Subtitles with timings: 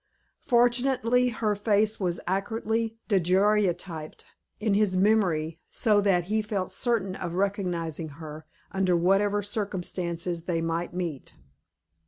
[0.41, 4.25] Fortunately her face was accurately daguerreotyped
[4.59, 10.59] in his memory, so that he felt certain of recognizing her, under whatever circumstances they
[10.59, 11.35] might meet.